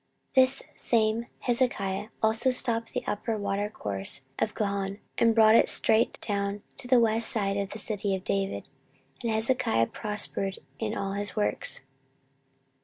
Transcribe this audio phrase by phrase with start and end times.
[0.35, 6.19] 14:032:030 This same Hezekiah also stopped the upper watercourse of Gihon, and brought it straight
[6.21, 8.67] down to the west side of the city of David.
[9.21, 11.81] And Hezekiah prospered in all his works.